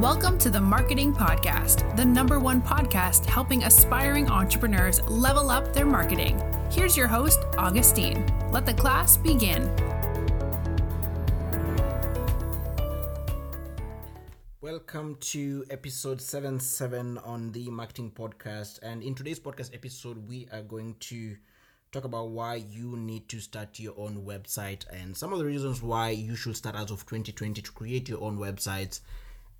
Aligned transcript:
Welcome 0.00 0.36
to 0.40 0.50
the 0.50 0.60
Marketing 0.60 1.10
Podcast, 1.14 1.96
the 1.96 2.04
number 2.04 2.38
one 2.38 2.60
podcast 2.60 3.24
helping 3.24 3.64
aspiring 3.64 4.28
entrepreneurs 4.28 5.02
level 5.04 5.48
up 5.48 5.72
their 5.72 5.86
marketing. 5.86 6.38
Here's 6.70 6.98
your 6.98 7.06
host, 7.08 7.40
Augustine. 7.56 8.22
Let 8.52 8.66
the 8.66 8.74
class 8.74 9.16
begin. 9.16 9.74
Welcome 14.60 15.16
to 15.32 15.64
episode 15.70 16.20
77 16.20 17.16
on 17.16 17.52
the 17.52 17.70
Marketing 17.70 18.10
Podcast. 18.10 18.80
And 18.82 19.02
in 19.02 19.14
today's 19.14 19.40
podcast 19.40 19.74
episode, 19.74 20.28
we 20.28 20.46
are 20.52 20.62
going 20.62 20.96
to 21.08 21.38
talk 21.90 22.04
about 22.04 22.28
why 22.28 22.56
you 22.56 22.98
need 22.98 23.30
to 23.30 23.40
start 23.40 23.80
your 23.80 23.94
own 23.96 24.26
website 24.26 24.84
and 24.92 25.16
some 25.16 25.32
of 25.32 25.38
the 25.38 25.46
reasons 25.46 25.80
why 25.80 26.10
you 26.10 26.36
should 26.36 26.54
start 26.54 26.76
as 26.76 26.90
of 26.90 27.06
2020 27.06 27.62
to 27.62 27.72
create 27.72 28.10
your 28.10 28.20
own 28.20 28.36
websites 28.36 29.00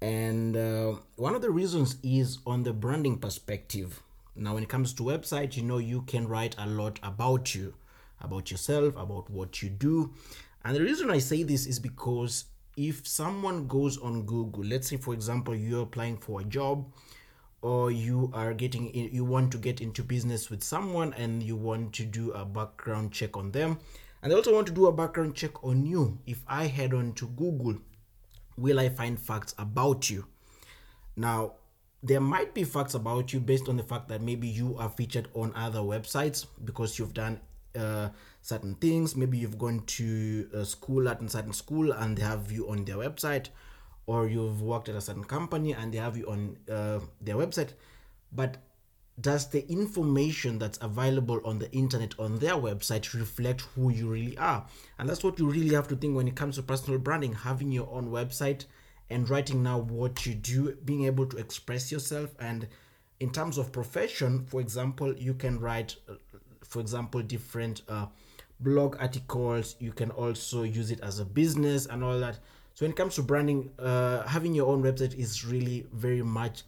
and 0.06 0.56
uh, 0.56 0.94
one 1.16 1.34
of 1.34 1.42
the 1.42 1.50
reasons 1.50 1.96
is 2.00 2.38
on 2.46 2.62
the 2.62 2.72
branding 2.72 3.18
perspective. 3.18 4.04
Now, 4.36 4.54
when 4.54 4.62
it 4.62 4.68
comes 4.68 4.92
to 4.94 5.02
website, 5.02 5.56
you 5.56 5.64
know, 5.64 5.78
you 5.78 6.02
can 6.02 6.28
write 6.28 6.54
a 6.58 6.66
lot 6.66 7.00
about 7.02 7.56
you, 7.56 7.74
about 8.20 8.52
yourself, 8.52 8.94
about 8.96 9.28
what 9.28 9.62
you 9.62 9.68
do. 9.68 10.14
And 10.64 10.76
the 10.76 10.80
reason 10.80 11.10
I 11.10 11.18
say 11.18 11.42
this 11.42 11.66
is 11.66 11.80
because 11.80 12.44
if 12.76 13.04
someone 13.04 13.66
goes 13.66 13.98
on 13.98 14.22
Google, 14.26 14.62
let's 14.62 14.88
say, 14.88 14.96
for 14.96 15.12
example, 15.12 15.56
you're 15.56 15.82
applying 15.82 16.18
for 16.18 16.40
a 16.40 16.44
job 16.44 16.86
or 17.60 17.90
you 17.90 18.30
are 18.32 18.54
getting 18.54 18.90
in, 18.90 19.12
you 19.12 19.24
want 19.24 19.50
to 19.50 19.58
get 19.58 19.80
into 19.80 20.04
business 20.04 20.50
with 20.50 20.62
someone 20.62 21.14
and 21.14 21.42
you 21.42 21.56
want 21.56 21.92
to 21.94 22.04
do 22.04 22.30
a 22.30 22.44
background 22.44 23.10
check 23.10 23.36
on 23.36 23.50
them 23.50 23.80
and 24.22 24.30
they 24.30 24.36
also 24.36 24.54
want 24.54 24.66
to 24.68 24.72
do 24.72 24.86
a 24.86 24.92
background 24.92 25.34
check 25.34 25.64
on 25.64 25.86
you 25.86 26.18
if 26.26 26.42
i 26.46 26.66
head 26.66 26.92
on 26.92 27.12
to 27.12 27.26
google 27.28 27.76
will 28.56 28.80
I 28.80 28.88
find 28.88 29.18
facts 29.18 29.54
about 29.58 30.10
you? 30.10 30.26
Now, 31.16 31.54
there 32.02 32.20
might 32.20 32.54
be 32.54 32.64
facts 32.64 32.94
about 32.94 33.32
you 33.32 33.40
based 33.40 33.68
on 33.68 33.76
the 33.76 33.82
fact 33.82 34.08
that 34.08 34.20
maybe 34.20 34.46
you 34.46 34.76
are 34.78 34.88
featured 34.88 35.28
on 35.34 35.52
other 35.54 35.80
websites 35.80 36.46
because 36.64 36.98
you've 36.98 37.14
done 37.14 37.40
uh, 37.76 38.10
certain 38.42 38.74
things. 38.76 39.16
Maybe 39.16 39.38
you've 39.38 39.58
gone 39.58 39.82
to 39.86 40.48
a 40.54 40.64
school 40.64 41.08
at 41.08 41.22
a 41.22 41.28
certain 41.28 41.52
school 41.52 41.92
and 41.92 42.16
they 42.16 42.22
have 42.22 42.52
you 42.52 42.68
on 42.68 42.84
their 42.84 42.96
website, 42.96 43.48
or 44.06 44.28
you've 44.28 44.62
worked 44.62 44.88
at 44.88 44.94
a 44.94 45.00
certain 45.00 45.24
company 45.24 45.72
and 45.72 45.92
they 45.92 45.98
have 45.98 46.16
you 46.16 46.26
on 46.28 46.56
uh, 46.70 47.00
their 47.20 47.36
website. 47.36 47.70
But 48.32 48.58
does 49.20 49.48
the 49.48 49.66
information 49.70 50.58
that's 50.58 50.78
available 50.82 51.40
on 51.44 51.58
the 51.58 51.70
internet 51.72 52.14
on 52.18 52.38
their 52.38 52.54
website 52.54 53.14
reflect 53.14 53.62
who 53.74 53.90
you 53.90 54.08
really 54.08 54.36
are? 54.36 54.66
And 54.98 55.08
that's 55.08 55.24
what 55.24 55.38
you 55.38 55.50
really 55.50 55.74
have 55.74 55.88
to 55.88 55.96
think 55.96 56.14
when 56.14 56.28
it 56.28 56.36
comes 56.36 56.56
to 56.56 56.62
personal 56.62 56.98
branding 56.98 57.32
having 57.32 57.72
your 57.72 57.88
own 57.90 58.10
website 58.10 58.66
and 59.08 59.28
writing 59.30 59.62
now 59.62 59.78
what 59.78 60.26
you 60.26 60.34
do 60.34 60.76
being 60.84 61.04
able 61.04 61.26
to 61.26 61.36
express 61.38 61.90
yourself. 61.90 62.34
And 62.38 62.68
in 63.20 63.30
terms 63.30 63.56
of 63.56 63.72
profession 63.72 64.44
for 64.44 64.60
example 64.60 65.16
you 65.16 65.32
can 65.32 65.58
write 65.58 65.96
uh, 66.08 66.14
for 66.62 66.80
example 66.80 67.22
different 67.22 67.82
uh, 67.88 68.06
blog 68.60 68.96
articles. 69.00 69.76
You 69.78 69.92
can 69.92 70.10
also 70.10 70.62
use 70.62 70.90
it 70.90 71.00
as 71.00 71.20
a 71.20 71.24
business 71.24 71.86
and 71.86 72.04
all 72.04 72.18
that. 72.20 72.38
So 72.74 72.84
when 72.84 72.90
it 72.90 72.96
comes 72.96 73.14
to 73.14 73.22
branding 73.22 73.70
uh, 73.78 74.26
having 74.26 74.54
your 74.54 74.66
own 74.66 74.82
website 74.82 75.14
is 75.16 75.46
really 75.46 75.86
very 75.94 76.22
much 76.22 76.64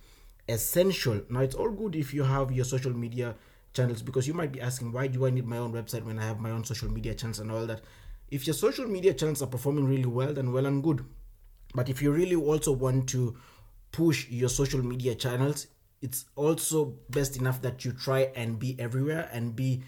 essential. 0.49 1.21
Now, 1.29 1.41
it's 1.41 1.55
all 1.55 1.71
good 1.71 1.95
if 1.97 2.15
you 2.15 2.25
have 2.25 2.53
your 2.53 2.65
social 2.65 2.93
media 2.93 3.35
channels 3.75 4.03
because 4.03 4.27
you 4.27 4.35
might 4.35 4.53
be 4.53 4.61
asking, 4.61 4.93
why 4.93 5.07
do 5.07 5.27
I 5.27 5.31
need 5.31 5.47
my 5.47 5.59
own 5.59 5.73
website 5.73 6.05
when 6.05 6.19
I 6.19 6.25
have 6.25 6.41
my 6.41 6.51
own 6.51 6.65
social 6.65 6.91
media 6.91 7.15
channels 7.15 7.39
and 7.39 7.51
all 7.53 7.67
that? 7.67 7.83
If 8.31 8.47
your 8.47 8.55
social 8.55 8.87
media 8.87 9.15
channels 9.15 9.43
are 9.43 9.47
performing 9.47 9.87
really 9.87 10.07
well, 10.07 10.33
then 10.33 10.53
well 10.53 10.67
and 10.67 10.83
good. 10.83 11.05
But 11.75 11.89
if 11.89 12.03
you 12.03 12.13
really 12.13 12.37
also 12.37 12.73
want 12.73 13.09
to 13.11 13.37
push 13.93 14.29
your 14.29 14.49
social 14.49 14.83
media 14.83 15.15
channels, 15.15 15.67
it's 16.01 16.27
also 16.37 16.97
best 17.11 17.37
enough 17.37 17.61
that 17.63 17.85
you 17.85 17.93
try 17.93 18.31
and 18.35 18.59
be 18.59 18.79
everywhere 18.79 19.29
and 19.33 19.57
be 19.57 19.83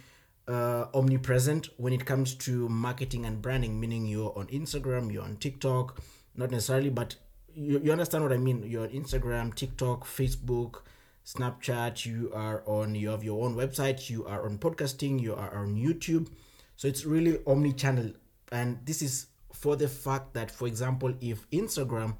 uh, 0.48 0.86
omnipresent 0.94 1.68
when 1.76 1.92
it 1.92 2.04
comes 2.04 2.34
to 2.34 2.68
marketing 2.68 3.24
and 3.24 3.40
branding, 3.40 3.78
meaning 3.78 4.06
you're 4.06 4.36
on 4.36 4.46
Instagram, 4.48 5.12
you're 5.12 5.22
on 5.22 5.36
TikTok, 5.36 6.00
not 6.34 6.50
necessarily, 6.50 6.90
but 6.90 7.14
you, 7.54 7.80
you 7.84 7.92
understand 7.92 8.24
what 8.24 8.32
I 8.32 8.38
mean. 8.38 8.62
You're 8.64 8.84
on 8.84 8.90
Instagram, 8.90 9.54
TikTok, 9.54 10.06
Facebook, 10.06 10.82
Snapchat. 11.24 12.04
You 12.06 12.30
are 12.34 12.62
on. 12.66 12.94
You 12.94 13.10
have 13.10 13.24
your 13.24 13.44
own 13.44 13.54
website. 13.56 14.10
You 14.10 14.26
are 14.26 14.44
on 14.44 14.58
podcasting. 14.58 15.20
You 15.20 15.34
are 15.34 15.54
on 15.56 15.76
YouTube. 15.76 16.28
So 16.76 16.88
it's 16.88 17.04
really 17.04 17.38
omni-channel, 17.46 18.12
and 18.52 18.78
this 18.86 19.02
is 19.02 19.26
for 19.52 19.76
the 19.76 19.86
fact 19.86 20.32
that, 20.32 20.50
for 20.50 20.66
example, 20.66 21.12
if 21.20 21.48
Instagram 21.50 22.16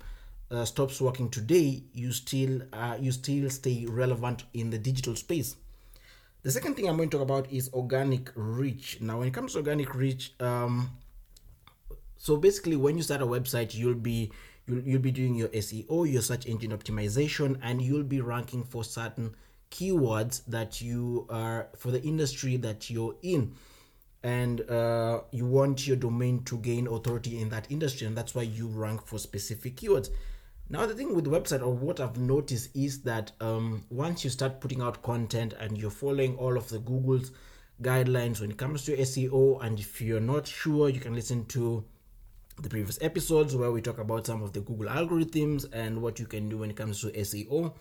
uh, 0.51 0.67
stops 0.67 1.01
working 1.01 1.31
today, 1.31 1.83
you 1.95 2.13
still 2.13 2.61
uh, 2.73 2.99
you 3.01 3.11
still 3.13 3.49
stay 3.49 3.87
relevant 3.89 4.45
in 4.53 4.69
the 4.69 4.77
digital 4.79 5.17
space. 5.17 5.57
The 6.43 6.51
second 6.51 6.75
thing 6.75 6.89
I'm 6.89 6.97
going 6.97 7.11
to 7.11 7.17
talk 7.17 7.25
about 7.25 7.51
is 7.51 7.71
organic 7.73 8.33
reach. 8.35 8.99
Now, 9.01 9.19
when 9.19 9.29
it 9.29 9.35
comes 9.35 9.53
to 9.53 9.59
organic 9.59 9.95
reach, 9.95 10.35
um, 10.41 10.91
so 12.17 12.37
basically, 12.37 12.77
when 12.77 12.99
you 12.99 13.03
start 13.03 13.23
a 13.23 13.27
website, 13.27 13.75
you'll 13.75 13.95
be 13.95 14.31
you'll, 14.71 14.83
you'll 14.83 15.03
be 15.03 15.11
doing 15.11 15.35
your 15.35 15.49
SEO, 15.49 16.11
your 16.11 16.23
search 16.23 16.47
engine 16.47 16.71
optimization, 16.71 17.59
and 17.63 17.83
you'll 17.83 18.05
be 18.05 18.21
ranking 18.21 18.63
for 18.65 18.85
certain 18.85 19.35
keywords 19.71 20.43
that 20.47 20.81
you 20.81 21.27
are 21.29 21.69
for 21.77 21.91
the 21.91 22.03
industry 22.03 22.57
that 22.57 22.91
you're 22.91 23.17
in. 23.23 23.55
And 24.23 24.61
uh, 24.71 25.23
you 25.31 25.47
want 25.47 25.87
your 25.87 25.97
domain 25.97 26.43
to 26.45 26.59
gain 26.59 26.87
authority 26.87 27.41
in 27.41 27.49
that 27.51 27.67
industry 27.71 28.07
and 28.07 28.15
that's 28.15 28.35
why 28.35 28.43
you 28.43 28.69
rank 28.69 29.07
for 29.07 29.19
specific 29.19 29.77
keywords. 29.77 30.11
Now 30.69 30.87
the 30.87 30.95
thing 30.95 31.15
with 31.15 31.25
the 31.25 31.31
website 31.31 31.67
or 31.67 31.75
what 31.75 31.99
i've 31.99 32.17
noticed 32.17 32.77
is 32.77 33.03
that 33.03 33.33
um, 33.41 33.83
once 33.91 34.23
you 34.23 34.31
start 34.31 34.61
putting 34.61 34.81
out 34.81 35.03
content 35.03 35.53
and 35.59 35.77
you're 35.77 35.91
following 35.91 36.37
all 36.37 36.57
of 36.57 36.69
the 36.69 36.79
google's 36.79 37.33
guidelines 37.83 38.41
when 38.41 38.53
it 38.53 38.57
comes 38.57 38.85
to 38.85 38.97
seo 38.99 39.61
and 39.65 39.81
if 39.81 40.01
you're 40.01 40.21
not 40.21 40.47
sure 40.47 40.89
you 40.89 41.01
can 41.01 41.13
listen 41.13 41.45
to 41.47 41.85
the 42.63 42.69
previous 42.69 42.99
episodes 43.01 43.57
where 43.57 43.71
we 43.71 43.81
talk 43.81 43.99
about 43.99 44.27
some 44.27 44.43
of 44.43 44.53
the 44.53 44.61
Google 44.61 44.87
algorithms 44.87 45.67
and 45.73 46.03
what 46.03 46.19
you 46.19 46.27
can 46.27 46.49
do 46.49 46.59
when 46.59 46.71
it 46.71 46.77
comes 46.77 47.01
to 47.01 47.09
SEO, 47.09 47.75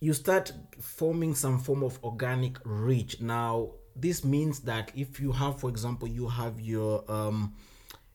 you 0.00 0.12
start 0.12 0.52
forming 0.80 1.34
some 1.34 1.58
form 1.58 1.82
of 1.82 1.98
organic 2.02 2.58
reach. 2.64 3.20
Now, 3.20 3.70
this 3.94 4.24
means 4.24 4.60
that 4.60 4.92
if 4.94 5.20
you 5.20 5.32
have, 5.32 5.60
for 5.60 5.70
example, 5.70 6.08
you 6.08 6.28
have 6.28 6.60
your 6.60 7.04
um, 7.10 7.54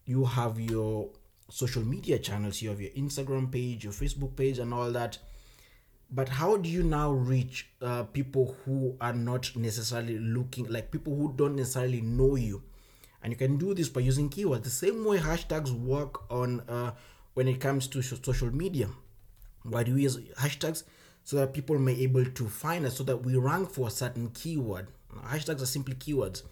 you 0.05 0.25
have 0.25 0.59
your 0.59 1.09
social 1.49 1.83
media 1.83 2.17
channels, 2.19 2.61
you 2.61 2.69
have 2.69 2.81
your 2.81 2.91
Instagram 2.91 3.51
page, 3.51 3.83
your 3.83 3.93
Facebook 3.93 4.35
page, 4.35 4.59
and 4.59 4.73
all 4.73 4.91
that. 4.91 5.17
But 6.09 6.29
how 6.29 6.55
do 6.55 6.69
you 6.69 6.83
now 6.83 7.11
reach 7.11 7.67
uh, 7.81 8.03
people 8.03 8.55
who 8.63 8.95
are 9.01 9.13
not 9.13 9.53
necessarily 9.55 10.17
looking 10.17 10.67
like 10.69 10.91
people 10.91 11.13
who 11.15 11.33
don't 11.35 11.55
necessarily 11.55 12.01
know 12.01 12.35
you? 12.35 12.63
And 13.23 13.31
you 13.31 13.37
can 13.37 13.57
do 13.57 13.73
this 13.73 13.89
by 13.89 14.01
using 14.01 14.29
keywords. 14.29 14.63
The 14.63 14.69
same 14.69 15.05
way 15.05 15.17
hashtags 15.17 15.71
work 15.71 16.31
on 16.31 16.61
uh, 16.61 16.91
when 17.33 17.47
it 17.47 17.59
comes 17.59 17.87
to 17.87 18.01
social 18.01 18.53
media. 18.53 18.89
Why 19.63 19.83
do 19.83 19.95
we 19.95 20.03
use 20.03 20.17
hashtags? 20.39 20.83
So 21.23 21.35
that 21.37 21.53
people 21.53 21.77
may 21.77 21.93
able 21.93 22.23
to 22.23 22.47
find 22.47 22.85
us 22.85 22.95
so 22.95 23.03
that 23.03 23.17
we 23.17 23.35
rank 23.35 23.69
for 23.69 23.87
a 23.87 23.91
certain 23.91 24.29
keyword. 24.29 24.87
Hashtags 25.25 25.61
are 25.61 25.65
simply 25.65 25.95
keywords. 25.95 26.43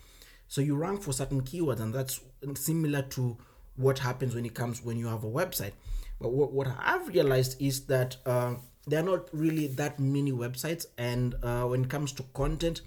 So 0.48 0.62
you 0.62 0.76
rank 0.76 1.02
for 1.02 1.14
certain 1.14 1.42
keywords 1.42 1.80
and 1.80 1.94
that's 1.94 2.20
similar 2.56 3.02
to 3.04 3.38
what 3.78 4.00
happens 4.00 4.36
when 4.36 4.46
it 4.46 4.54
comes 4.54 4.84
when 4.84 4.98
you 4.98 5.08
have 5.08 5.24
a 5.24 5.30
website. 5.30 5.72
But 6.20 6.32
what, 6.32 6.54
what 6.54 6.68
i've 6.80 7.08
realized 7.08 7.62
is 7.62 7.86
that 7.88 8.18
uh, 8.26 8.56
there 8.88 9.00
are 9.00 9.04
not 9.04 9.28
really 9.34 9.68
that 9.68 10.00
many 10.00 10.32
websites 10.32 10.86
and 10.98 11.36
uh, 11.44 11.64
when 11.64 11.84
it 11.84 11.90
comes 11.90 12.12
to 12.14 12.24
content 12.34 12.82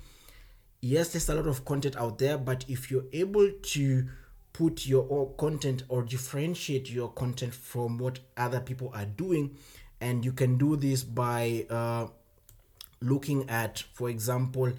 yes, 0.81 1.13
there's 1.13 1.29
a 1.29 1.35
lot 1.35 1.47
of 1.47 1.65
content 1.65 1.97
out 1.97 2.19
there, 2.19 2.39
but 2.39 2.65
if 2.69 2.91
you're 2.91 3.07
able 3.13 3.51
to 3.51 4.09
put 4.53 4.87
your 4.87 5.33
content 5.35 5.85
or 5.89 6.03
differentiate 6.03 6.91
your 6.91 7.09
content 7.11 7.55
from 7.55 7.99
what 7.99 8.19
other 8.37 8.61
people 8.61 8.91
are 8.95 9.05
doing, 9.05 9.57
and 10.01 10.25
you 10.25 10.33
can 10.33 10.59
do 10.59 10.77
this 10.77 11.03
by 11.03 11.67
uh, 11.71 12.07
looking 13.01 13.49
at, 13.49 13.85
for 13.93 14.09
example, 14.09 14.73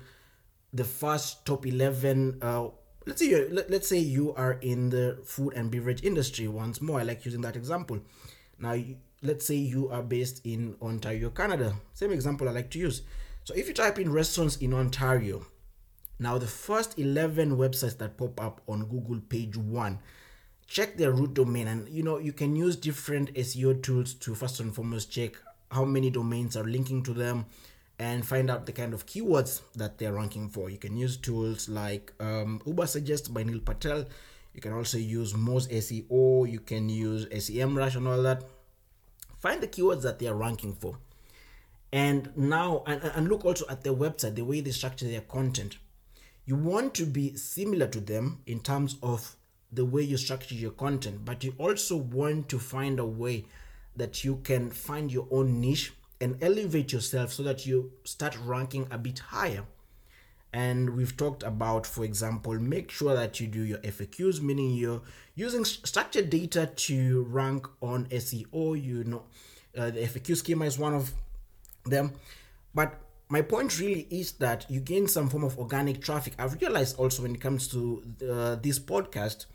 the 0.74 0.84
first 0.84 1.46
top 1.46 1.66
11 1.66 2.40
uh, 2.42 2.68
let's 3.06 3.22
say 3.22 3.28
you 3.28 3.48
let, 3.52 3.69
let's 3.69 3.88
say 3.88 3.98
you 3.98 4.34
are 4.36 4.54
in 4.62 4.90
the 4.92 5.18
food 5.25 5.54
and 5.56 5.72
beverage 5.72 6.04
industry 6.04 6.48
once 6.48 6.80
more 6.80 7.00
i 7.00 7.04
like 7.04 7.25
using 7.25 7.42
that 7.42 7.56
example. 7.56 8.00
Now 8.60 8.75
let's 9.24 9.45
say 9.45 9.56
you 9.56 9.90
are 9.90 10.04
based 10.04 10.45
in 10.45 10.75
ontario 10.81 11.30
canada 11.30 11.74
same 11.94 12.12
example 12.12 12.48
i 12.48 12.52
like 12.52 12.69
to 12.72 12.80
use. 12.80 13.02
So 13.45 13.54
if 13.56 13.68
you 13.68 13.74
type 13.74 13.98
in 13.98 14.12
restaurants 14.12 14.57
in 14.57 14.74
ontario 14.74 15.45
now, 16.19 16.38
the 16.38 16.48
first 16.48 17.00
11 17.00 17.56
websites 17.57 17.98
that 18.00 18.18
pop 18.18 18.42
up 18.42 18.62
on 18.68 18.86
Google 18.86 19.21
page 19.30 19.56
one, 19.56 20.00
check 20.68 20.98
their 20.98 21.12
root 21.12 21.33
domain. 21.33 21.68
And 21.68 21.88
you 21.88 22.04
know, 22.04 22.18
you 22.18 22.33
can 22.33 22.57
use 22.57 22.75
different 22.75 23.33
SEO 23.36 23.81
tools 23.81 24.13
to 24.16 24.36
first 24.36 24.60
and 24.60 24.75
foremost 24.75 25.10
check 25.10 25.36
how 25.71 25.86
many 25.86 26.10
domains 26.10 26.57
are 26.57 26.66
linking 26.66 27.04
to 27.04 27.13
them 27.13 27.45
and 28.00 28.25
find 28.25 28.51
out 28.51 28.66
the 28.66 28.71
kind 28.74 28.94
of 28.94 29.06
keywords 29.06 29.62
that 29.75 29.98
they're 29.98 30.13
ranking 30.13 30.50
for. 30.50 30.69
You 30.69 30.77
can 30.77 30.98
use 30.98 31.16
tools 31.16 31.69
like 31.69 32.12
um, 32.19 32.62
Ubersuggest 32.66 33.33
by 33.33 33.44
Neil 33.44 33.60
Patel. 33.60 34.06
You 34.54 34.62
can 34.62 34.74
also 34.74 34.98
use 34.98 35.33
Moz 35.33 35.69
SEO. 35.69 36.51
You 36.51 36.60
can 36.60 36.89
use 36.89 37.27
SEMrush 37.27 37.95
and 37.95 38.07
all 38.07 38.21
that. 38.24 38.44
find 39.38 39.62
the 39.62 39.68
keywords 39.68 40.01
that 40.01 40.19
they 40.19 40.27
are 40.27 40.36
ranking 40.36 40.74
for 40.74 40.98
and 41.94 42.30
now 42.36 42.83
and, 42.86 43.01
and 43.16 43.30
look 43.30 43.45
also 43.45 43.66
at 43.69 43.83
their 43.83 43.94
website 43.94 44.36
the 44.36 44.44
way 44.44 44.60
they 44.60 44.71
structure 44.71 45.07
their 45.07 45.21
content 45.21 45.77
you 46.50 46.56
want 46.56 46.96
to 46.96 47.06
be 47.06 47.36
similar 47.36 47.88
to 47.88 48.00
them 48.00 48.40
in 48.48 48.60
terms 48.60 48.98
of 49.04 49.36
the 49.72 49.86
way 49.86 50.01
you 50.01 50.18
structure 50.18 50.56
your 50.56 50.72
content 50.72 51.24
but 51.24 51.44
you 51.44 51.54
also 51.60 51.96
want 51.96 52.50
to 52.50 52.57
find 52.57 53.00
a 53.00 53.06
way 53.06 53.46
that 53.96 54.24
you 54.24 54.38
can 54.38 54.72
find 54.72 55.12
your 55.12 55.28
own 55.30 55.62
niche 55.62 55.94
and 56.19 56.42
elevate 56.42 56.92
yourself 56.92 57.31
so 57.31 57.44
that 57.44 57.66
you 57.66 57.92
start 58.04 58.38
ranking 58.44 58.88
a 58.90 58.98
bit 58.98 59.19
higher. 59.19 59.63
And 60.51 60.96
we've 60.98 61.16
talked 61.16 61.44
about 61.44 61.86
for 61.86 62.04
example 62.04 62.54
make 62.56 62.90
sure 62.90 63.16
that 63.16 63.40
you 63.40 63.45
do 63.45 63.62
your 63.62 63.78
faqs 63.78 64.42
meaning 64.42 64.72
you're 64.72 65.04
using 65.36 65.63
structured 65.63 66.31
data 66.31 66.72
to 66.75 67.24
rank 67.30 67.68
on 67.81 68.06
seo 68.06 68.84
you 68.84 69.04
know 69.04 69.24
uh, 69.78 69.92
the 69.92 70.07
faq 70.07 70.36
schema 70.36 70.66
is 70.66 70.80
one 70.80 70.95
of 70.95 71.13
them. 71.86 72.13
But 72.74 73.00
my 73.30 73.42
point 73.42 73.80
really 73.80 74.08
is 74.10 74.34
that 74.34 74.66
you 74.70 74.80
gain 74.80 75.08
some 75.08 75.30
form 75.30 75.44
of 75.44 75.58
organic 75.58 76.02
traffic 76.02 76.34
i've 76.40 76.60
realized 76.62 76.98
also 76.98 77.24
when 77.24 77.36
it 77.36 77.42
comes 77.42 77.68
to 77.68 78.04
uh, 78.30 78.56
this 78.56 78.80
podcast 78.80 79.46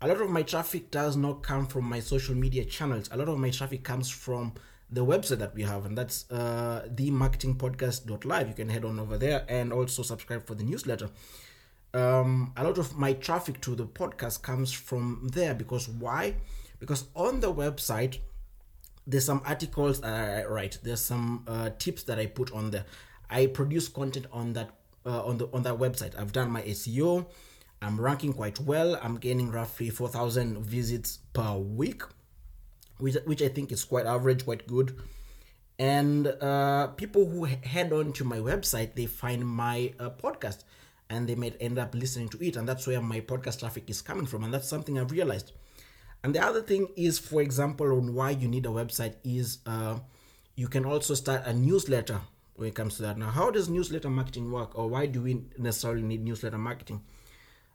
a 0.00 0.08
lot 0.08 0.20
of 0.20 0.30
my 0.30 0.42
traffic 0.42 0.90
does 0.90 1.16
not 1.16 1.42
come 1.42 1.66
from 1.66 1.84
my 1.84 2.00
social 2.00 2.34
media 2.34 2.64
channels 2.64 3.08
a 3.12 3.16
lot 3.16 3.28
of 3.28 3.38
my 3.38 3.50
traffic 3.50 3.82
comes 3.82 4.08
from 4.08 4.52
the 4.90 5.04
website 5.04 5.38
that 5.38 5.54
we 5.54 5.62
have, 5.62 5.84
and 5.84 5.96
that's 5.98 6.30
uh, 6.30 6.86
themarketingpodcast.live. 6.94 8.48
You 8.48 8.54
can 8.54 8.68
head 8.68 8.84
on 8.84 8.98
over 8.98 9.18
there 9.18 9.44
and 9.48 9.72
also 9.72 10.02
subscribe 10.02 10.46
for 10.46 10.54
the 10.54 10.64
newsletter. 10.64 11.10
Um, 11.92 12.52
a 12.56 12.64
lot 12.64 12.78
of 12.78 12.96
my 12.96 13.14
traffic 13.14 13.60
to 13.62 13.74
the 13.74 13.86
podcast 13.86 14.42
comes 14.42 14.72
from 14.72 15.28
there 15.32 15.54
because 15.54 15.88
why? 15.88 16.36
Because 16.78 17.04
on 17.14 17.40
the 17.40 17.52
website, 17.52 18.18
there's 19.06 19.24
some 19.24 19.40
articles 19.44 20.02
I 20.02 20.44
write. 20.44 20.78
There's 20.82 21.00
some 21.00 21.44
uh, 21.48 21.70
tips 21.78 22.02
that 22.04 22.18
I 22.18 22.26
put 22.26 22.52
on 22.52 22.70
there. 22.70 22.84
I 23.30 23.46
produce 23.46 23.88
content 23.88 24.26
on 24.32 24.52
that 24.54 24.70
uh, 25.04 25.24
on 25.24 25.38
the 25.38 25.46
on 25.52 25.62
that 25.62 25.78
website. 25.78 26.18
I've 26.18 26.32
done 26.32 26.50
my 26.50 26.62
SEO. 26.62 27.26
I'm 27.82 28.00
ranking 28.00 28.32
quite 28.32 28.58
well. 28.60 28.98
I'm 29.02 29.18
gaining 29.18 29.52
roughly 29.52 29.90
4,000 29.90 30.64
visits 30.64 31.18
per 31.34 31.56
week 31.56 32.02
which 32.98 33.16
which 33.24 33.42
I 33.42 33.48
think 33.48 33.72
is 33.72 33.84
quite 33.84 34.06
average, 34.06 34.44
quite 34.44 34.66
good. 34.66 34.96
And 35.78 36.26
uh, 36.26 36.88
people 36.88 37.26
who 37.26 37.44
head 37.44 37.92
on 37.92 38.12
to 38.14 38.24
my 38.24 38.38
website, 38.38 38.94
they 38.94 39.06
find 39.06 39.46
my 39.46 39.92
uh, 40.00 40.10
podcast, 40.10 40.64
and 41.10 41.28
they 41.28 41.34
might 41.34 41.56
end 41.60 41.78
up 41.78 41.94
listening 41.94 42.30
to 42.30 42.44
it, 42.44 42.56
and 42.56 42.66
that's 42.66 42.86
where 42.86 43.00
my 43.02 43.20
podcast 43.20 43.60
traffic 43.60 43.90
is 43.90 44.00
coming 44.00 44.26
from, 44.26 44.44
and 44.44 44.54
that's 44.54 44.68
something 44.68 44.98
I've 44.98 45.12
realized. 45.12 45.52
And 46.24 46.34
the 46.34 46.42
other 46.42 46.62
thing 46.62 46.88
is, 46.96 47.18
for 47.18 47.42
example, 47.42 47.92
on 47.92 48.14
why 48.14 48.30
you 48.30 48.48
need 48.48 48.64
a 48.64 48.70
website 48.70 49.16
is 49.22 49.58
uh, 49.66 49.98
you 50.56 50.66
can 50.68 50.86
also 50.86 51.14
start 51.14 51.42
a 51.44 51.52
newsletter 51.52 52.20
when 52.56 52.68
it 52.68 52.74
comes 52.74 52.96
to 52.96 53.02
that. 53.02 53.16
Now, 53.16 53.30
how 53.30 53.50
does 53.50 53.68
newsletter 53.68 54.10
marketing 54.10 54.50
work, 54.50 54.76
or 54.78 54.88
why 54.88 55.06
do 55.06 55.22
we 55.22 55.44
necessarily 55.56 56.02
need 56.02 56.24
newsletter 56.24 56.58
marketing? 56.58 57.02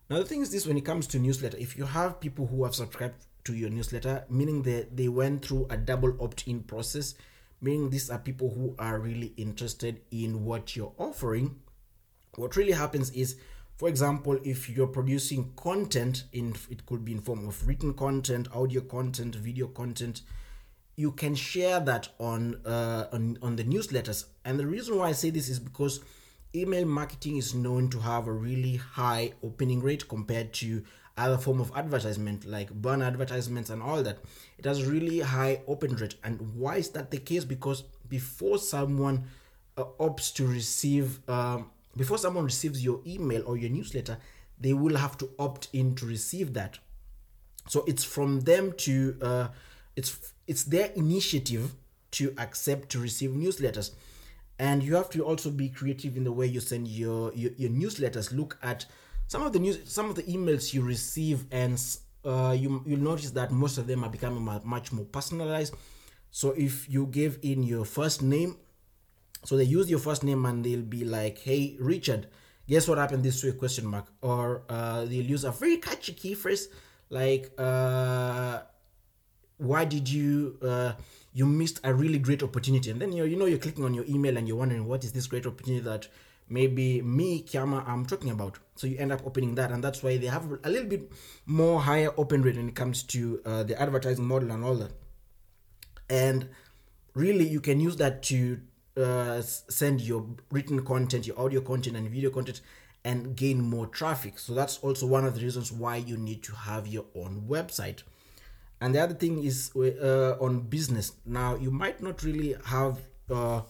Now, 0.10 0.18
the 0.18 0.26
thing 0.26 0.42
is 0.42 0.52
this: 0.52 0.68
when 0.68 0.78
it 0.78 0.86
comes 0.86 1.08
to 1.08 1.20
newsletter, 1.20 1.58
if 1.58 1.78
you 1.78 1.86
have 1.86 2.20
people 2.20 2.48
who 2.48 2.64
have 2.64 2.76
subscribed 2.76 3.26
to 3.46 3.54
your 3.54 3.70
newsletter, 3.70 4.26
meaning 4.30 4.62
that 4.64 4.96
they 4.96 5.08
went 5.08 5.46
through 5.46 5.68
a 5.70 5.78
double 5.78 6.16
opt 6.22 6.48
in 6.48 6.62
process, 6.62 7.16
meaning 7.62 7.90
these 7.90 8.10
are 8.10 8.20
people 8.20 8.52
who 8.54 8.76
are 8.78 9.00
really 9.00 9.34
interested 9.38 10.02
in 10.12 10.46
what 10.46 10.76
you're 10.76 10.94
offering. 10.98 11.56
What 12.36 12.56
really 12.56 12.72
happens 12.74 13.10
is, 13.12 13.38
for 13.78 13.90
example, 13.90 14.40
if 14.44 14.70
you're 14.70 14.88
producing 14.88 15.54
content 15.56 16.26
in 16.34 16.56
it 16.70 16.86
could 16.86 17.04
be 17.04 17.14
in 17.14 17.22
form 17.22 17.48
of 17.48 17.68
written 17.68 17.94
content, 17.94 18.48
audio 18.54 18.82
content, 18.82 19.36
video 19.36 19.68
content, 19.68 20.22
you 21.02 21.12
can 21.12 21.34
share 21.34 21.80
that 21.80 22.10
on 22.20 22.42
uh, 22.66 23.06
on 23.12 23.38
on 23.42 23.56
the 23.56 23.64
newsletters. 23.64 24.26
And 24.46 24.60
the 24.60 24.68
reason 24.68 24.98
why 24.98 25.08
I 25.10 25.14
say 25.14 25.30
this 25.32 25.50
is 25.50 25.60
because 25.60 26.02
email 26.54 26.86
marketing 26.86 27.38
is 27.38 27.56
known 27.56 27.90
to 27.90 28.00
have 28.00 28.28
a 28.28 28.32
really 28.32 28.76
high 28.76 29.34
opening 29.42 29.82
rate 29.82 30.08
compared 30.08 30.54
to 30.62 30.84
other 31.18 31.38
form 31.38 31.60
of 31.60 31.72
advertisement 31.76 32.46
like 32.46 32.70
burn 32.86 33.02
advertisements 33.02 33.70
and 33.70 33.82
all 33.82 34.04
that. 34.04 34.20
It 34.60 34.66
has 34.66 34.86
really 34.86 35.20
high 35.20 35.62
open 35.68 35.96
rate. 35.96 36.16
And 36.24 36.36
why 36.56 36.76
is 36.78 36.90
that 36.90 37.10
the 37.10 37.18
case? 37.18 37.46
Because 37.46 37.84
before 38.08 38.60
someone 38.60 39.26
uh, 39.78 39.86
opts 40.00 40.34
to 40.36 40.46
receive 40.46 41.20
um, 41.28 41.72
before 41.98 42.20
someone 42.20 42.44
receives 42.44 42.84
your 42.84 43.02
email 43.08 43.44
or 43.48 43.58
your 43.58 43.70
newsletter 43.70 44.18
they 44.60 44.74
will 44.74 44.98
have 44.98 45.18
to 45.18 45.30
opt 45.40 45.68
in 45.74 45.96
to 45.96 46.06
receive 46.06 46.54
that. 46.54 46.78
So 47.68 47.84
it's 47.88 48.04
from 48.04 48.42
them 48.42 48.74
to 48.86 49.18
uh, 49.22 49.48
it's 49.96 50.34
it's 50.48 50.64
their 50.64 50.88
initiative 50.96 51.74
to 52.12 52.34
accept 52.38 52.90
to 52.90 53.00
receive 53.00 53.32
newsletters. 53.32 53.92
And 54.60 54.84
you 54.84 54.96
have 54.96 55.10
to 55.12 55.24
also 55.24 55.50
be 55.50 55.70
creative 55.70 56.18
in 56.18 56.24
the 56.24 56.32
way 56.32 56.46
you 56.46 56.60
send 56.60 56.88
your 56.88 57.34
your, 57.34 57.52
your 57.58 57.70
newsletters. 57.70 58.36
Look 58.36 58.58
at 58.62 58.86
some 59.28 59.44
of 59.44 59.54
the 59.54 59.60
news 59.60 59.80
some 59.86 60.10
of 60.10 60.16
the 60.16 60.24
emails 60.24 60.74
you 60.74 60.82
receive 60.82 61.46
and 61.52 61.82
uh, 62.24 62.56
you 62.58 62.84
you'll 62.86 63.00
notice 63.00 63.32
that 63.32 63.52
most 63.52 63.78
of 63.78 63.88
them 63.88 64.04
are 64.04 64.10
becoming 64.10 64.44
much 64.64 64.92
more 64.92 65.06
personalized. 65.06 65.74
So 66.32 66.52
if 66.52 66.90
you 66.90 67.08
give 67.08 67.40
in 67.42 67.64
your 67.64 67.86
first 67.86 68.22
name 68.22 68.58
so 69.44 69.58
they 69.58 69.64
use 69.64 69.90
your 69.90 70.00
first 70.00 70.24
name 70.24 70.46
and 70.46 70.64
they'll 70.64 70.82
be 70.82 71.04
like 71.04 71.40
hey 71.40 71.76
richard 71.80 72.28
guess 72.72 72.88
what 72.88 72.98
happened 72.98 73.24
this 73.24 73.44
week? 73.44 73.58
Question 73.58 73.86
mark. 73.86 74.08
Or 74.22 74.64
uh, 74.70 75.04
they'll 75.06 75.26
use 75.26 75.44
a 75.44 75.52
very 75.52 75.78
catchy 75.78 76.14
key 76.14 76.36
phrase 76.36 76.70
like 77.10 77.52
uh, 77.58 78.62
why 79.62 79.86
did 79.86 80.10
you 80.10 80.58
uh, 80.62 80.94
you 81.34 81.46
missed 81.46 81.80
a 81.84 81.94
really 81.94 82.18
great 82.18 82.44
opportunity 82.44 82.90
and 82.90 83.00
then 83.02 83.12
you 83.12 83.24
you 83.26 83.38
know 83.38 83.46
you're 83.46 83.60
clicking 83.60 83.86
on 83.86 83.94
your 83.94 84.06
email 84.08 84.38
and 84.38 84.48
you're 84.48 84.58
wondering 84.58 84.88
what 84.88 85.04
is 85.04 85.12
this 85.14 85.28
great 85.28 85.46
opportunity 85.46 85.84
that 85.84 86.08
maybe 86.52 87.02
me 87.02 87.42
Kiama 87.42 87.84
I'm 87.88 88.06
talking 88.06 88.30
about. 88.30 88.60
So 88.76 88.86
you 88.86 88.98
end 88.98 89.12
up 89.12 89.26
opening 89.26 89.56
that, 89.56 89.72
and 89.72 89.84
that's 89.84 90.04
why 90.04 90.18
they 90.18 90.28
have 90.28 90.46
a 90.64 90.70
little 90.70 90.90
bit 90.90 91.12
more 91.46 91.80
higher 91.80 92.12
open 92.18 92.42
rate 92.42 92.58
when 92.58 92.68
it 92.68 92.76
comes 92.76 93.04
to 93.04 93.42
uh, 93.46 93.64
the 93.64 93.82
advertising 93.82 94.26
model 94.26 94.52
and 94.52 94.64
all 94.64 94.76
that. 94.76 94.92
And 96.10 96.50
really, 97.14 97.48
you 97.48 97.62
can 97.62 97.80
use 97.80 97.96
that 97.98 98.22
to 98.24 98.60
uh, 98.98 99.42
send 99.42 100.02
your 100.02 100.28
written 100.52 100.84
content, 100.86 101.26
your 101.26 101.40
audio 101.40 101.62
content, 101.62 101.96
and 101.96 102.10
video 102.10 102.30
content, 102.30 102.62
and 103.06 103.36
gain 103.36 103.62
more 103.62 103.88
traffic. 103.88 104.38
So 104.38 104.54
that's 104.54 104.78
also 104.80 105.08
one 105.08 105.26
of 105.26 105.36
the 105.36 105.42
reasons 105.42 105.72
why 105.72 105.96
you 105.98 106.18
need 106.18 106.44
to 106.44 106.54
have 106.54 106.86
your 106.86 107.06
own 107.16 107.46
website. 107.48 108.04
And 108.82 108.96
the 108.96 109.00
other 109.00 109.14
thing 109.14 109.44
is 109.44 109.72
uh, 109.76 110.38
on 110.42 110.62
business. 110.62 111.14
Now, 111.24 111.56
you 111.56 111.70
might 111.70 112.02
not 112.02 112.24
really 112.24 112.56
have 112.66 113.00
uh, 113.30 113.62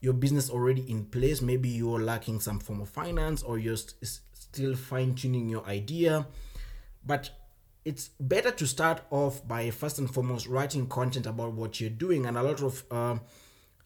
your 0.00 0.12
business 0.12 0.50
already 0.50 0.90
in 0.90 1.04
place. 1.04 1.40
Maybe 1.40 1.68
you're 1.68 2.00
lacking 2.00 2.40
some 2.40 2.58
form 2.58 2.80
of 2.80 2.88
finance 2.88 3.44
or 3.44 3.58
you're 3.58 3.76
st- 3.76 4.20
still 4.32 4.74
fine 4.74 5.14
tuning 5.14 5.48
your 5.48 5.64
idea. 5.66 6.26
But 7.04 7.30
it's 7.84 8.10
better 8.18 8.50
to 8.50 8.66
start 8.66 9.02
off 9.10 9.46
by 9.46 9.70
first 9.70 10.00
and 10.00 10.12
foremost 10.12 10.48
writing 10.48 10.88
content 10.88 11.26
about 11.26 11.52
what 11.52 11.80
you're 11.80 11.88
doing. 11.88 12.26
And 12.26 12.36
a 12.36 12.42
lot 12.42 12.60
of 12.60 12.82
uh, 12.90 13.18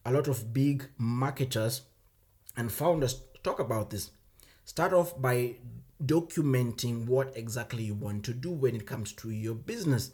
a 0.03 0.11
lot 0.11 0.27
of 0.27 0.51
big 0.51 0.89
marketers 0.97 1.81
and 2.57 2.71
founders 2.71 3.21
talk 3.43 3.59
about 3.59 3.91
this. 3.91 4.09
Start 4.65 4.93
off 4.93 5.19
by 5.21 5.57
documenting 6.03 7.05
what 7.05 7.37
exactly 7.37 7.83
you 7.83 7.93
want 7.93 8.25
to 8.25 8.33
do 8.33 8.49
when 8.49 8.75
it 8.75 8.87
comes 8.87 9.13
to 9.13 9.29
your 9.29 9.53
business 9.53 10.11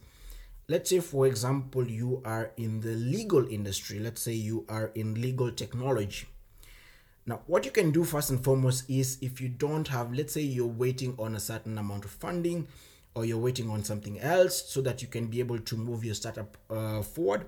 let's 0.69 0.89
say 0.89 0.99
for 0.99 1.25
example 1.27 1.87
you 1.87 2.21
are 2.25 2.51
in 2.57 2.81
the 2.81 2.93
legal 2.95 3.47
industry. 3.47 3.99
Let's 3.99 4.21
say 4.21 4.33
you 4.33 4.65
are 4.67 4.91
in 4.95 5.21
legal 5.21 5.51
technology. 5.51 6.27
Now 7.25 7.41
what 7.47 7.65
you 7.65 7.71
can 7.71 7.91
do 7.91 8.03
first 8.03 8.29
and 8.29 8.43
foremost 8.43 8.89
is 8.89 9.17
if 9.21 9.41
you 9.41 9.49
don't 9.49 9.87
have 9.87 10.13
let's 10.13 10.33
say 10.33 10.41
you're 10.41 10.67
waiting 10.67 11.15
on 11.17 11.35
a 11.35 11.39
certain 11.39 11.77
amount 11.77 12.05
of 12.05 12.11
funding 12.11 12.67
or 13.15 13.25
you're 13.25 13.37
waiting 13.37 13.69
on 13.69 13.83
something 13.83 14.19
else 14.19 14.63
so 14.67 14.81
that 14.81 15.01
you 15.01 15.07
can 15.07 15.27
be 15.27 15.39
able 15.39 15.59
to 15.59 15.75
move 15.75 16.05
your 16.05 16.15
startup 16.15 16.57
uh, 16.69 17.01
forward 17.01 17.45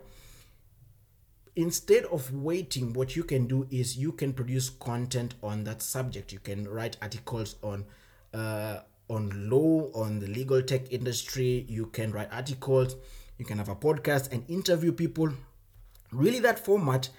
instead 1.59 2.05
of 2.05 2.33
waiting 2.33 2.93
what 2.93 3.17
you 3.17 3.23
can 3.23 3.45
do 3.45 3.67
is 3.69 3.97
you 3.97 4.13
can 4.13 4.31
produce 4.31 4.69
content 4.69 5.35
on 5.43 5.65
that 5.65 5.81
subject. 5.81 6.31
You 6.31 6.39
can 6.39 6.65
write 6.67 6.95
articles 7.01 7.57
on 7.61 7.85
uh, 8.33 8.79
on 9.09 9.49
law, 9.49 9.89
on 9.93 10.19
the 10.19 10.27
legal 10.27 10.61
tech 10.61 10.91
industry. 10.91 11.65
You 11.67 11.87
can 11.87 12.11
write 12.11 12.29
articles, 12.31 12.95
you 13.37 13.45
can 13.45 13.57
have 13.57 13.69
a 13.69 13.75
podcast 13.75 14.31
and 14.31 14.43
interview 14.49 14.91
people. 14.91 15.29
Really, 16.11 16.39
that 16.39 16.59
format. 16.59 17.09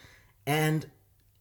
And 0.47 0.87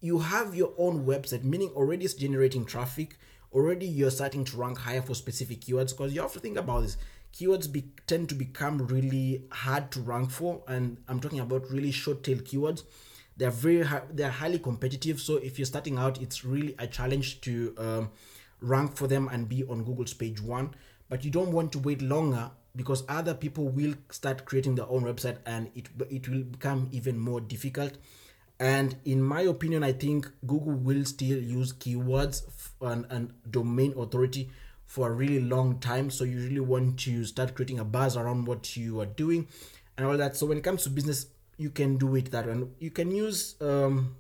you 0.01 0.19
have 0.19 0.55
your 0.55 0.73
own 0.77 1.05
website, 1.05 1.43
meaning 1.43 1.69
already 1.69 2.05
it's 2.05 2.13
generating 2.13 2.65
traffic. 2.65 3.17
Already 3.51 3.85
you're 3.85 4.11
starting 4.11 4.43
to 4.45 4.57
rank 4.57 4.77
higher 4.77 5.01
for 5.01 5.15
specific 5.15 5.61
keywords 5.61 5.89
because 5.89 6.13
you 6.13 6.21
have 6.21 6.33
to 6.33 6.39
think 6.39 6.57
about 6.57 6.83
this. 6.83 6.97
Keywords 7.33 7.71
be, 7.71 7.85
tend 8.07 8.29
to 8.29 8.35
become 8.35 8.87
really 8.87 9.43
hard 9.51 9.91
to 9.91 10.01
rank 10.01 10.31
for, 10.31 10.63
and 10.67 10.97
I'm 11.07 11.19
talking 11.19 11.39
about 11.39 11.69
really 11.69 11.91
short 11.91 12.23
tail 12.23 12.37
keywords. 12.37 12.83
They're 13.37 13.51
very 13.51 13.87
they're 14.11 14.29
highly 14.29 14.59
competitive. 14.59 15.19
So 15.21 15.37
if 15.37 15.57
you're 15.57 15.65
starting 15.65 15.97
out, 15.97 16.21
it's 16.21 16.43
really 16.43 16.75
a 16.77 16.87
challenge 16.87 17.41
to 17.41 17.73
um, 17.77 18.09
rank 18.61 18.95
for 18.95 19.07
them 19.07 19.29
and 19.31 19.47
be 19.47 19.63
on 19.65 19.83
Google's 19.83 20.13
page 20.13 20.41
one. 20.41 20.73
But 21.09 21.25
you 21.25 21.31
don't 21.31 21.51
want 21.51 21.71
to 21.73 21.79
wait 21.79 22.01
longer 22.01 22.51
because 22.75 23.03
other 23.09 23.33
people 23.33 23.67
will 23.67 23.95
start 24.11 24.45
creating 24.45 24.75
their 24.75 24.87
own 24.89 25.03
website 25.03 25.37
and 25.45 25.69
it 25.75 25.89
it 26.09 26.29
will 26.29 26.43
become 26.43 26.87
even 26.91 27.17
more 27.17 27.41
difficult. 27.41 27.97
And 28.59 28.97
in 29.05 29.23
my 29.23 29.41
opinion 29.43 29.85
i 29.85 29.93
think 29.93 30.29
google 30.45 30.73
will 30.73 31.05
still 31.05 31.37
use 31.37 31.71
keywords 31.71 32.43
and, 32.81 33.05
and 33.09 33.31
domain 33.49 33.93
authority 33.97 34.49
for 34.85 35.09
a 35.09 35.13
really 35.13 35.39
long 35.39 35.79
time. 35.79 36.09
So 36.09 36.25
you 36.25 36.39
really 36.39 36.59
want 36.59 36.99
to 37.01 37.23
start 37.23 37.55
creating 37.55 37.79
a 37.79 37.85
buzz 37.85 38.17
around 38.17 38.45
what 38.45 38.75
you 38.75 38.99
are 38.99 39.05
doing 39.05 39.47
and 39.97 40.05
all 40.05 40.17
that. 40.17 40.35
So 40.35 40.45
when 40.45 40.57
it 40.57 40.63
comes 40.63 40.83
to 40.83 40.89
business 40.89 41.27
you 41.57 41.69
can 41.69 41.97
do 41.97 42.15
it 42.15 42.31
that 42.31 42.47
and 42.47 42.73
you 42.79 42.89
can 42.89 43.11
use 43.11 43.55
um, 43.61 44.15